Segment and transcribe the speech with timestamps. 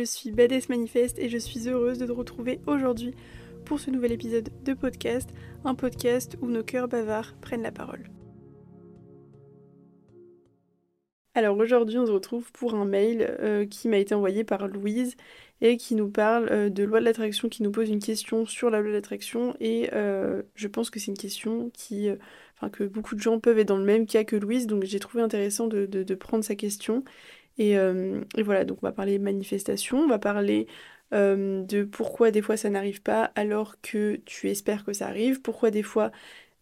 [0.00, 3.12] je suis Badass Manifeste et je suis heureuse de te retrouver aujourd'hui
[3.66, 5.28] pour ce nouvel épisode de podcast,
[5.62, 8.04] un podcast où nos cœurs bavards prennent la parole.
[11.34, 15.16] Alors aujourd'hui on se retrouve pour un mail euh, qui m'a été envoyé par Louise
[15.60, 18.70] et qui nous parle euh, de loi de l'attraction, qui nous pose une question sur
[18.70, 22.08] la loi de l'attraction et euh, je pense que c'est une question qui,
[22.72, 25.22] que beaucoup de gens peuvent être dans le même cas que Louise, donc j'ai trouvé
[25.22, 27.04] intéressant de prendre sa question
[27.58, 30.66] euh, et, voilà, donc on va parler manifestation, on va parler
[31.12, 35.40] euh, de pourquoi des fois ça n'arrive pas alors que tu espères que ça arrive,
[35.42, 36.10] pourquoi des fois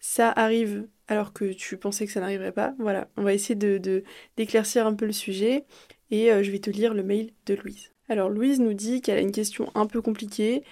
[0.01, 2.75] ça arrive alors que tu pensais que ça n'arriverait pas.
[2.79, 4.03] Voilà, on va essayer de,
[4.37, 5.65] d'éclaircir un peu le sujet
[6.11, 7.93] et euh, je vais te lire le mail de Louise.
[8.09, 10.65] Alors Louise nous dit qu'elle a une question un peu compliquée,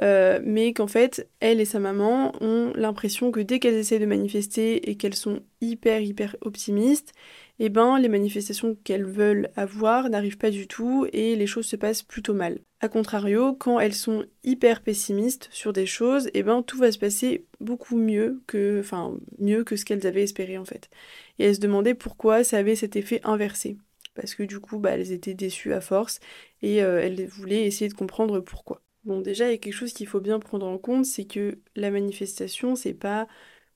[0.00, 4.90] mais qu'en fait, elle et sa maman ont l'impression que dès qu'elles essaient de manifester
[4.90, 7.12] et qu'elles sont hyper hyper optimistes,
[7.58, 11.76] eh ben, les manifestations qu'elles veulent avoir n'arrivent pas du tout et les choses se
[11.76, 12.58] passent plutôt mal.
[12.80, 16.98] A contrario, quand elles sont hyper pessimistes sur des choses, eh ben, tout va se
[16.98, 20.90] passer beaucoup mieux que, enfin, mieux que ce qu'elles avaient espéré en fait.
[21.38, 23.78] Et elles se demandaient pourquoi ça avait cet effet inversé.
[24.14, 26.20] Parce que du coup, bah, elles étaient déçues à force
[26.62, 28.82] et euh, elles voulaient essayer de comprendre pourquoi.
[29.04, 31.58] Bon, déjà, il y a quelque chose qu'il faut bien prendre en compte, c'est que
[31.76, 33.28] la manifestation, c'est pas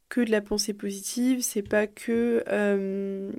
[0.08, 3.31] que de la pensée positive, c'est pas que euh,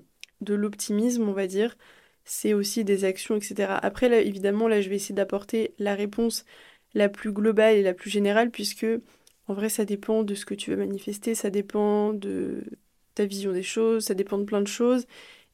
[0.42, 1.78] de l'optimisme, on va dire.
[2.23, 3.73] C'est aussi des actions, etc.
[3.81, 6.45] Après, là, évidemment, là, je vais essayer d'apporter la réponse
[6.94, 8.86] la plus globale et la plus générale, puisque
[9.47, 12.64] en vrai, ça dépend de ce que tu veux manifester, ça dépend de
[13.16, 15.06] ta vision des choses, ça dépend de plein de choses.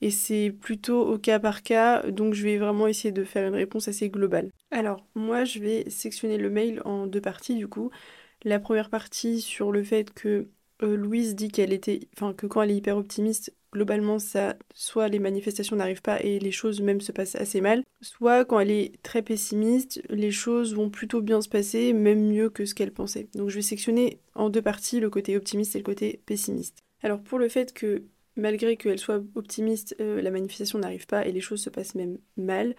[0.02, 3.56] Et c'est plutôt au cas par cas, donc je vais vraiment essayer de faire une
[3.56, 4.52] réponse assez globale.
[4.70, 7.90] Alors, moi, je vais sectionner le mail en deux parties, du coup.
[8.44, 10.50] La première partie sur le fait que
[10.84, 15.08] euh, Louise dit qu'elle était, enfin que quand elle est hyper optimiste, globalement ça, soit
[15.08, 18.72] les manifestations n'arrivent pas et les choses même se passent assez mal, soit quand elle
[18.72, 22.92] est très pessimiste, les choses vont plutôt bien se passer, même mieux que ce qu'elle
[22.92, 23.28] pensait.
[23.36, 26.84] Donc je vais sectionner en deux parties le côté optimiste et le côté pessimiste.
[27.02, 28.04] Alors pour le fait que
[28.36, 32.18] malgré qu'elle soit optimiste, euh, la manifestation n'arrive pas et les choses se passent même
[32.38, 32.76] mal.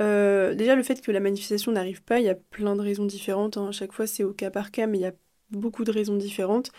[0.00, 3.06] Euh, déjà le fait que la manifestation n'arrive pas, il y a plein de raisons
[3.06, 3.56] différentes.
[3.56, 3.68] Hein.
[3.68, 5.14] À chaque fois c'est au cas par cas, mais il y a
[5.50, 6.70] beaucoup de raisons différentes.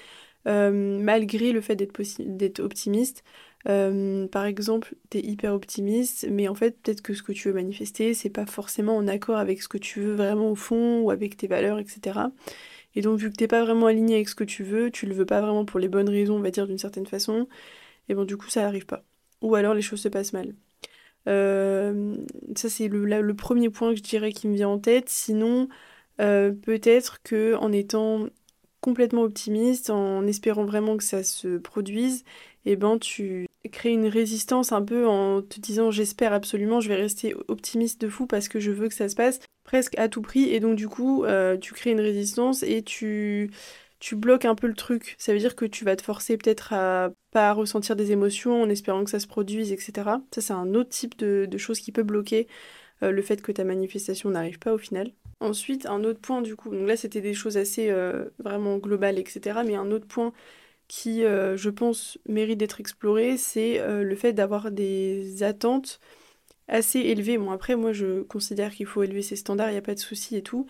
[0.47, 3.23] Euh, malgré le fait d'être optimiste.
[3.67, 7.49] Euh, par exemple, tu es hyper optimiste, mais en fait, peut-être que ce que tu
[7.49, 11.01] veux manifester, c'est pas forcément en accord avec ce que tu veux vraiment au fond
[11.01, 12.31] ou avec tes valeurs, etc.
[12.95, 15.13] Et donc, vu que t'es pas vraiment aligné avec ce que tu veux, tu le
[15.13, 17.47] veux pas vraiment pour les bonnes raisons, on va dire d'une certaine façon,
[18.09, 19.05] et bon, du coup, ça n'arrive pas.
[19.41, 20.55] Ou alors les choses se passent mal.
[21.27, 22.17] Euh,
[22.55, 25.09] ça, c'est le, le, premier point que je dirais qui me vient en tête.
[25.09, 25.69] Sinon,
[26.17, 28.27] peut-être que en étant
[28.81, 32.23] complètement optimiste, en espérant vraiment que ça se produise,
[32.65, 36.89] et eh ben tu crées une résistance un peu en te disant j'espère absolument, je
[36.89, 40.09] vais rester optimiste de fou parce que je veux que ça se passe presque à
[40.09, 43.51] tout prix, et donc du coup euh, tu crées une résistance et tu
[43.99, 45.15] tu bloques un peu le truc.
[45.19, 48.69] Ça veut dire que tu vas te forcer peut-être à pas ressentir des émotions en
[48.69, 49.91] espérant que ça se produise, etc.
[50.33, 52.47] Ça c'est un autre type de, de choses qui peut bloquer
[53.03, 55.11] euh, le fait que ta manifestation n'arrive pas au final.
[55.41, 59.17] Ensuite, un autre point du coup, donc là c'était des choses assez euh, vraiment globales,
[59.19, 59.63] etc.
[59.65, 60.33] Mais un autre point
[60.87, 66.01] qui, euh, je pense, mérite d'être exploré, c'est euh, le fait d'avoir des attentes
[66.67, 67.37] assez élevées.
[67.37, 69.99] Bon, après, moi je considère qu'il faut élever ses standards, il n'y a pas de
[69.99, 70.67] souci et tout.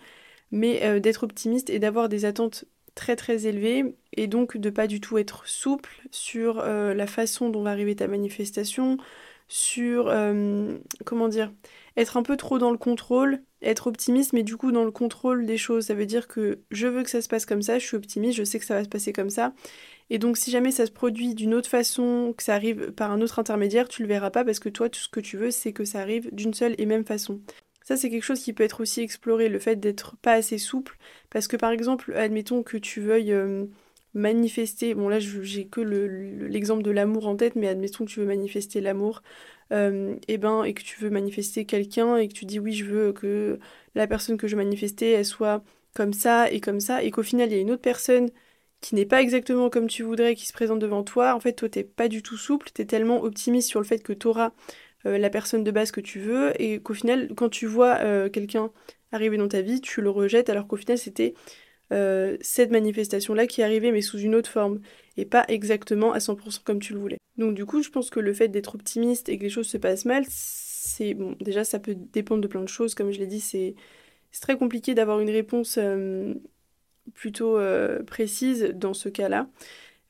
[0.52, 2.64] Mais d'être optimiste et d'avoir des attentes
[2.96, 7.62] très très élevées et donc de pas du tout être souple sur la façon dont
[7.62, 8.98] va arriver ta manifestation,
[9.50, 10.06] sur
[11.04, 11.52] comment dire,
[11.96, 15.46] être un peu trop dans le contrôle être optimiste, mais du coup dans le contrôle
[15.46, 15.86] des choses.
[15.86, 18.38] Ça veut dire que je veux que ça se passe comme ça, je suis optimiste,
[18.38, 19.52] je sais que ça va se passer comme ça.
[20.08, 23.20] Et donc si jamais ça se produit d'une autre façon, que ça arrive par un
[23.20, 25.72] autre intermédiaire, tu le verras pas parce que toi, tout ce que tu veux, c'est
[25.72, 27.40] que ça arrive d'une seule et même façon.
[27.84, 30.96] Ça, c'est quelque chose qui peut être aussi exploré, le fait d'être pas assez souple.
[31.30, 33.66] Parce que par exemple, admettons que tu veuilles euh,
[34.14, 38.26] manifester, bon là j'ai que l'exemple de l'amour en tête, mais admettons que tu veux
[38.26, 39.22] manifester l'amour
[39.72, 42.84] euh, et ben et que tu veux manifester quelqu'un et que tu dis oui je
[42.84, 43.58] veux que
[43.94, 45.62] la personne que je veux manifester elle soit
[45.94, 48.30] comme ça et comme ça et qu'au final il y a une autre personne
[48.80, 51.68] qui n'est pas exactement comme tu voudrais qui se présente devant toi en fait toi
[51.68, 54.52] t'es pas du tout souple t'es tellement optimiste sur le fait que tu auras
[55.06, 58.28] euh, la personne de base que tu veux et qu'au final quand tu vois euh,
[58.28, 58.72] quelqu'un
[59.12, 61.34] arriver dans ta vie tu le rejettes alors qu'au final c'était
[61.92, 64.80] euh, cette manifestation-là qui arrivée mais sous une autre forme
[65.16, 67.18] et pas exactement à 100% comme tu le voulais.
[67.36, 69.76] Donc du coup, je pense que le fait d'être optimiste et que les choses se
[69.76, 71.36] passent mal, c'est bon.
[71.40, 72.94] Déjà, ça peut dépendre de plein de choses.
[72.94, 73.74] Comme je l'ai dit, c'est
[74.40, 76.34] très compliqué d'avoir une réponse euh,
[77.14, 79.48] plutôt euh, précise dans ce cas-là.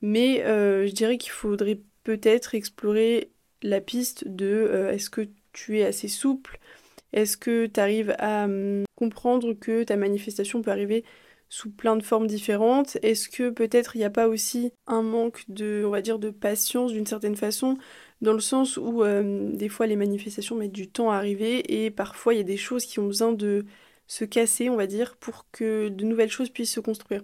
[0.02, 3.30] Mais je dirais qu'il faudrait peut-être explorer
[3.62, 6.58] la piste de est-ce que tu es assez souple?
[7.12, 11.04] Est-ce que tu arrives à hum, comprendre que ta manifestation peut arriver
[11.50, 15.44] sous plein de formes différentes Est-ce que peut-être il n'y a pas aussi un manque
[15.48, 17.76] de, on va dire, de patience d'une certaine façon,
[18.22, 21.90] dans le sens où hum, des fois les manifestations mettent du temps à arriver et
[21.90, 23.66] parfois il y a des choses qui ont besoin de
[24.06, 27.22] se casser, on va dire, pour que de nouvelles choses puissent se construire.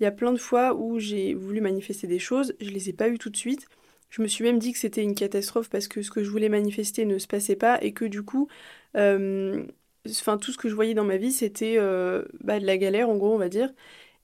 [0.00, 2.92] Il y a plein de fois où j'ai voulu manifester des choses, je les ai
[2.92, 3.68] pas eues tout de suite.
[4.10, 6.50] Je me suis même dit que c'était une catastrophe parce que ce que je voulais
[6.50, 8.48] manifester ne se passait pas et que du coup,
[8.96, 9.64] euh,
[10.08, 13.08] enfin tout ce que je voyais dans ma vie, c'était euh, bah, de la galère
[13.08, 13.70] en gros, on va dire.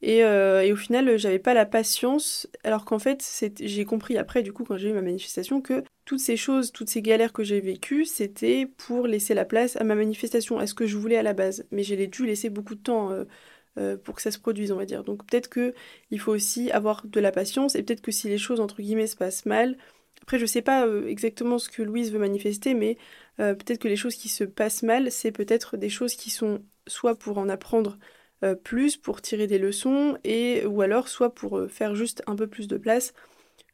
[0.00, 3.24] Et, euh, et au final, j'avais pas la patience, alors qu'en fait,
[3.60, 6.88] j'ai compris après, du coup, quand j'ai eu ma manifestation, que toutes ces choses, toutes
[6.88, 10.74] ces galères que j'ai vécues, c'était pour laisser la place à ma manifestation, à ce
[10.74, 11.66] que je voulais à la base.
[11.72, 13.10] Mais j'ai dû laisser beaucoup de temps
[13.78, 15.04] euh, pour que ça se produise, on va dire.
[15.04, 15.74] Donc peut-être que
[16.10, 19.06] il faut aussi avoir de la patience et peut-être que si les choses entre guillemets
[19.06, 19.76] se passent mal,
[20.22, 22.96] après je sais pas euh, exactement ce que Louise veut manifester, mais
[23.40, 26.62] euh, peut-être que les choses qui se passent mal, c'est peut-être des choses qui sont
[26.86, 27.98] soit pour en apprendre
[28.62, 32.68] plus, pour tirer des leçons, et ou alors soit pour faire juste un peu plus
[32.68, 33.12] de place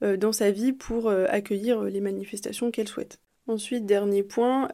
[0.00, 3.20] dans sa vie pour accueillir les manifestations qu'elle souhaite.
[3.46, 4.70] Ensuite, dernier point,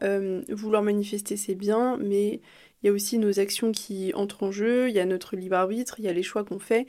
[0.47, 2.39] vouloir manifester c'est bien, mais
[2.81, 5.57] il y a aussi nos actions qui entrent en jeu, il y a notre libre
[5.57, 6.87] arbitre, il y a les choix qu'on fait.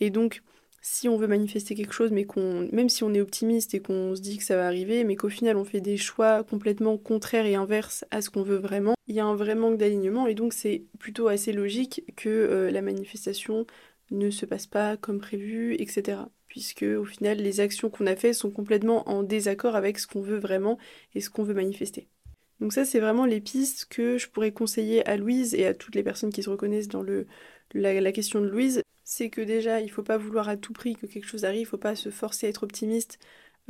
[0.00, 0.42] Et donc,
[0.82, 4.14] si on veut manifester quelque chose, mais qu'on, même si on est optimiste et qu'on
[4.14, 7.46] se dit que ça va arriver, mais qu'au final on fait des choix complètement contraires
[7.46, 10.34] et inverses à ce qu'on veut vraiment, il y a un vrai manque d'alignement et
[10.34, 13.66] donc c'est plutôt assez logique que euh, la manifestation
[14.10, 16.18] ne se passe pas comme prévu, etc.
[16.48, 20.20] Puisque au final les actions qu'on a faites sont complètement en désaccord avec ce qu'on
[20.20, 20.78] veut vraiment
[21.14, 22.08] et ce qu'on veut manifester.
[22.62, 25.96] Donc ça, c'est vraiment les pistes que je pourrais conseiller à Louise et à toutes
[25.96, 27.26] les personnes qui se reconnaissent dans le,
[27.74, 28.82] la, question de Louise.
[29.04, 31.66] C'est que déjà, il faut pas vouloir à tout prix que quelque chose arrive, il
[31.66, 33.18] faut pas se forcer à être optimiste.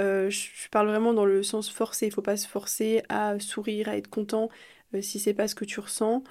[0.01, 3.89] Euh, je, parle vraiment dans le sens forcé, il faut pas se forcer à sourire,
[3.89, 4.49] à être content
[4.95, 6.23] euh, si c'est pas ce que tu ressens.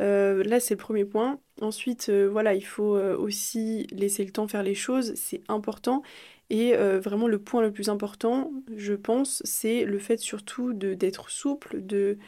[0.00, 1.40] Euh, là, c'est le premier point.
[1.60, 6.02] Ensuite, voilà, il faut aussi laisser le temps faire les choses, c'est important.
[6.50, 11.84] Et vraiment le point le plus important, je pense, c'est le fait surtout d'être souple,
[11.84, 12.18] de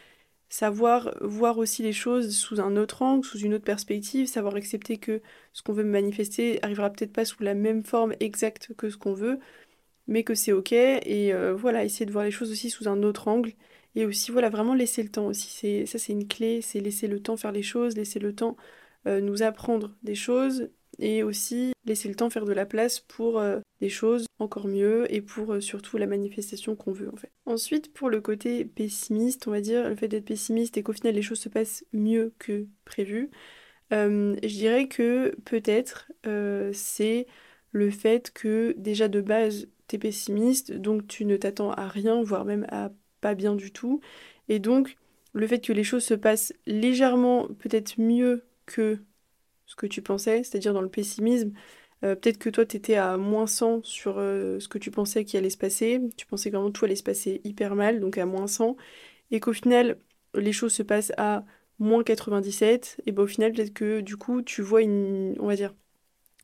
[0.50, 4.98] savoir voir aussi les choses sous un autre angle, sous une autre perspective, savoir accepter
[4.98, 5.22] que
[5.54, 9.14] ce qu'on veut manifester arrivera peut-être pas sous la même forme exacte que ce qu'on
[9.14, 9.40] veut,
[10.08, 10.72] mais que c'est ok.
[10.72, 13.52] Et euh, voilà, essayer de voir les choses aussi sous un autre angle.
[13.96, 15.86] Et aussi, voilà, vraiment laisser le temps aussi.
[15.86, 18.56] Ça, c'est une clé, c'est laisser le temps faire les choses, laisser le temps
[19.06, 20.70] euh, nous apprendre des choses
[21.00, 25.12] et aussi laisser le temps faire de la place pour euh, des choses encore mieux
[25.12, 27.32] et pour euh, surtout la manifestation qu'on veut en fait.
[27.46, 31.14] Ensuite pour le côté pessimiste, on va dire le fait d'être pessimiste et qu'au final
[31.14, 33.30] les choses se passent mieux que prévu,
[33.92, 36.12] euh, je dirais que peut-être
[36.72, 37.26] c'est
[37.72, 42.44] le fait que déjà de base t'es pessimiste donc tu ne t'attends à rien voire
[42.44, 44.00] même à pas bien du tout
[44.48, 44.96] et donc
[45.32, 48.98] le fait que les choses se passent légèrement peut-être mieux que
[49.70, 51.52] ce que tu pensais, c'est-à-dire dans le pessimisme.
[52.02, 55.24] Euh, peut-être que toi, tu étais à moins 100 sur euh, ce que tu pensais
[55.24, 56.00] qui allait se passer.
[56.16, 58.76] Tu pensais que vraiment tout allait se passer hyper mal, donc à moins 100.
[59.30, 59.98] Et qu'au final,
[60.34, 61.44] les choses se passent à
[61.78, 63.00] moins 97.
[63.06, 65.36] Et bien au final, peut-être que du coup, tu vois une.
[65.40, 65.74] On va dire.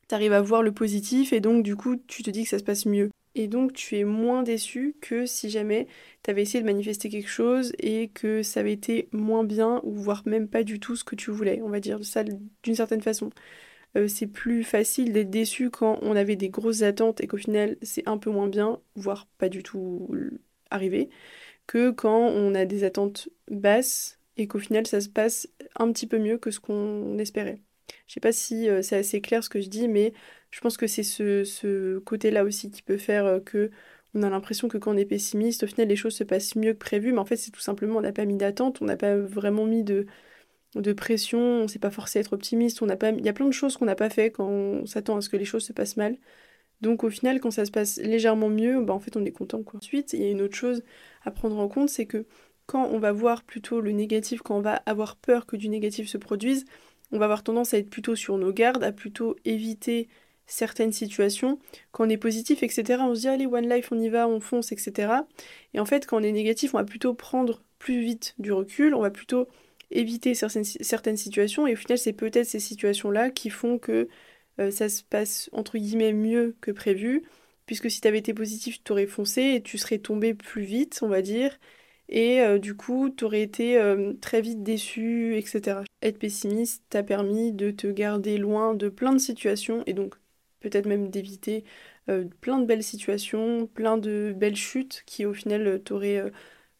[0.09, 2.59] Tu arrives à voir le positif et donc du coup, tu te dis que ça
[2.59, 3.11] se passe mieux.
[3.37, 5.87] Et donc tu es moins déçu que si jamais
[6.23, 9.93] tu avais essayé de manifester quelque chose et que ça avait été moins bien ou
[9.93, 13.01] voire même pas du tout ce que tu voulais, on va dire ça d'une certaine
[13.01, 13.29] façon.
[13.95, 17.77] Euh, c'est plus facile d'être déçu quand on avait des grosses attentes et qu'au final
[17.83, 20.09] c'est un peu moins bien, voire pas du tout
[20.71, 21.09] arrivé,
[21.67, 26.07] que quand on a des attentes basses et qu'au final ça se passe un petit
[26.07, 27.61] peu mieux que ce qu'on espérait.
[28.07, 30.13] Je sais pas si euh, c'est assez clair ce que je dis, mais
[30.57, 33.69] je pense que c'est ce, côté-là aussi qui peut faire euh, que
[34.15, 36.73] on a l'impression que quand on est pessimiste, au final les choses se passent mieux
[36.73, 38.97] que prévu, mais en fait c'est tout simplement on n'a pas mis d'attente, on n'a
[38.97, 40.07] pas vraiment mis de,
[40.75, 43.45] de pression, on s'est pas forcé à être optimiste, on pas il y a plein
[43.45, 45.73] de choses qu'on n'a pas fait quand on s'attend à ce que les choses se
[45.73, 46.17] passent mal.
[46.81, 49.61] Donc au final quand ça se passe légèrement mieux, bah en fait on est content
[49.63, 49.79] quoi.
[49.79, 50.83] Ensuite, il y a une autre chose
[51.23, 52.25] à prendre en compte, c'est que
[52.65, 56.09] quand on va voir plutôt le négatif, quand on va avoir peur que du négatif
[56.09, 56.65] se produise,
[57.11, 60.09] on va avoir tendance à être plutôt sur nos gardes, à plutôt éviter
[60.47, 61.59] certaines situations.
[61.91, 64.39] Quand on est positif, etc., on se dit allez, one life, on y va, on
[64.39, 65.13] fonce, etc.
[65.73, 68.95] Et en fait, quand on est négatif, on va plutôt prendre plus vite du recul,
[68.95, 69.47] on va plutôt
[69.91, 71.67] éviter certaines, certaines situations.
[71.67, 74.07] Et au final, c'est peut-être ces situations-là qui font que
[74.59, 77.23] euh, ça se passe entre guillemets mieux que prévu.
[77.65, 80.99] Puisque si tu avais été positif, tu aurais foncé et tu serais tombé plus vite,
[81.01, 81.59] on va dire.
[82.09, 85.79] Et euh, du coup, tu aurais été euh, très vite déçu, etc.
[86.01, 90.15] Être pessimiste t'a permis de te garder loin de plein de situations et donc
[90.59, 91.63] peut-être même d'éviter
[92.09, 96.31] euh, plein de belles situations, plein de belles chutes qui au final t'auraient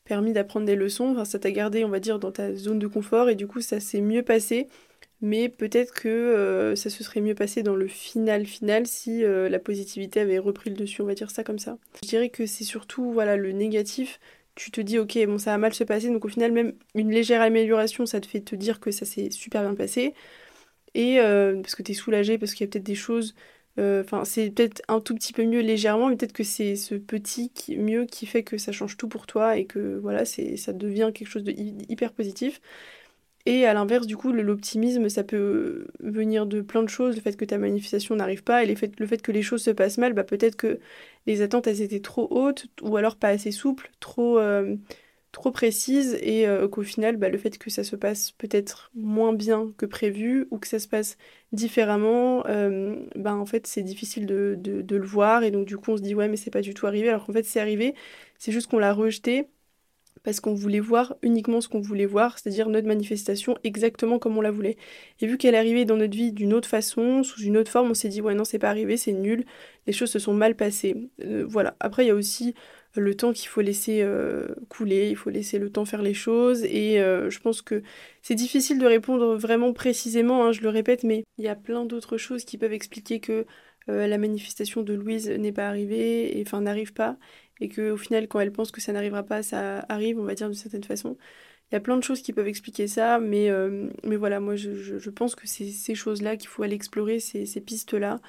[0.07, 2.87] permis d'apprendre des leçons, enfin, ça t'a gardé, on va dire, dans ta zone de
[2.87, 4.67] confort et du coup ça s'est mieux passé.
[5.21, 9.49] Mais peut-être que euh, ça se serait mieux passé dans le final final si euh,
[9.49, 11.77] la positivité avait repris le dessus, on va dire ça comme ça.
[12.03, 14.19] Je dirais que c'est surtout voilà le négatif.
[14.55, 17.11] Tu te dis ok bon ça va mal se passer donc au final même une
[17.11, 20.15] légère amélioration ça te fait te dire que ça s'est super bien passé
[20.95, 23.35] et euh, parce que tu es soulagé parce qu'il y a peut-être des choses
[23.77, 27.51] Enfin, c'est peut-être un tout petit peu mieux légèrement, mais peut-être que c'est ce petit
[27.77, 31.11] mieux qui fait que ça change tout pour toi et que voilà, c'est, ça devient
[31.13, 32.59] quelque chose de hyper positif.
[33.45, 37.15] Et à l'inverse, du coup, l'optimisme, ça peut venir de plein de choses.
[37.15, 39.63] Le fait que ta manifestation n'arrive pas et le fait, le fait que les choses
[39.63, 40.79] se passent mal, bah peut-être que
[41.27, 44.75] les attentes, elles étaient trop hautes ou alors pas assez souples, trop, euh,
[45.31, 49.33] trop précises et euh, qu'au final, bah, le fait que ça se passe peut-être moins
[49.33, 51.17] bien que prévu ou que ça se passe
[51.51, 55.97] différemment, euh, bah, en fait, c'est difficile de, le voir et donc du coup, on
[55.97, 57.93] se dit ouais, mais c'est pas du tout arrivé alors qu'en fait, c'est arrivé,
[58.37, 59.47] c'est juste qu'on l'a rejeté
[60.23, 64.41] parce qu'on voulait voir uniquement ce qu'on voulait voir, c'est-à-dire notre manifestation exactement comme on
[64.41, 64.77] la voulait.
[65.21, 67.91] Et vu qu'elle est arrivée dans notre vie d'une autre façon, sous une autre forme,
[67.91, 69.45] on s'est dit ouais non c'est pas arrivé, c'est nul,
[69.85, 70.95] les choses se sont mal passées.
[71.23, 71.75] Euh, voilà.
[71.79, 72.55] Après il y a aussi
[72.99, 76.63] le temps qu'il faut laisser euh, couler, il faut laisser le temps faire les choses
[76.63, 77.83] et euh, je pense que
[78.21, 81.85] c'est difficile de répondre vraiment précisément, hein, je le répète, mais il y a plein
[81.85, 83.45] d'autres choses qui peuvent expliquer que
[83.89, 87.17] la manifestation de Louise n'est pas arrivée, et enfin n'arrive pas,
[87.61, 90.47] et qu'au final, quand elle pense que ça n'arrivera pas, ça arrive, on va dire
[90.47, 91.17] d'une certaine façon.
[91.71, 94.55] Il y a plein de choses qui peuvent expliquer ça, mais, euh, mais voilà, moi
[94.55, 98.19] je, pense que c'est ces choses-là qu'il faut aller explorer, ces pistes-là.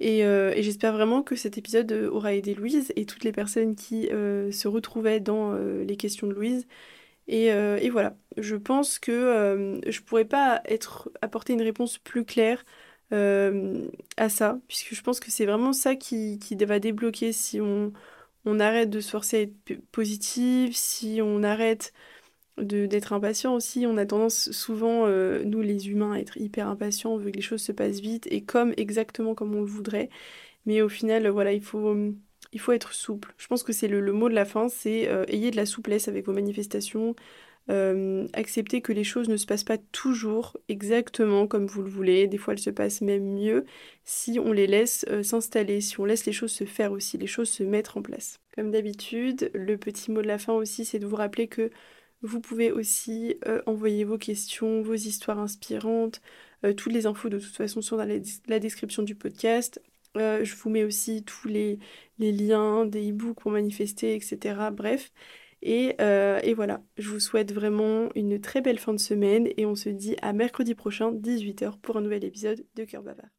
[0.00, 3.74] Et, euh, et j'espère vraiment que cet épisode aura aidé Louise et toutes les personnes
[3.74, 6.66] qui euh, se retrouvaient dans les questions de Louise.
[7.28, 12.64] Et, et, voilà, je pense que je pourrais pas être, apporter une réponse plus claire
[13.10, 17.92] à ça, puisque je pense que c'est vraiment ça qui, qui va débloquer si on,
[18.46, 21.92] on arrête de se forcer à être positif, si on arrête
[22.62, 27.12] d'être impatient aussi, on a tendance souvent, euh, nous les humains, à être hyper impatients,
[27.12, 30.10] on veut que les choses se passent vite et comme exactement comme on le voudrait.
[30.66, 31.96] Mais au final, voilà, il faut,
[32.52, 33.34] il faut être souple.
[33.38, 36.08] Je pense que c'est le, mot de la fin, c'est euh, ayez de la souplesse
[36.08, 37.14] avec vos manifestations,
[37.70, 42.26] euh, accepter que les choses ne se passent pas toujours exactement comme vous le voulez.
[42.26, 43.66] Des fois, elles se passent même mieux
[44.04, 47.26] si on les laisse euh, s'installer, si on laisse les choses se faire aussi, les
[47.26, 48.40] choses se mettre en place.
[48.54, 51.70] Comme d'habitude, le petit mot de la fin aussi, c'est de vous rappeler que
[52.22, 56.20] vous pouvez aussi euh, envoyer vos questions, vos histoires inspirantes.
[56.76, 58.04] toutes les infos de toute façon sont dans
[58.48, 59.80] la, description du podcast.
[60.16, 61.78] je vous mets aussi tous les,
[62.18, 64.70] liens des e-books pour manifester, etc.
[64.72, 65.12] Bref.
[65.66, 69.74] Euh, et, voilà, je vous souhaite vraiment une très belle fin de semaine et on
[69.74, 73.37] se dit à mercredi prochain, 18h, pour un nouvel épisode de Cœur Bavard.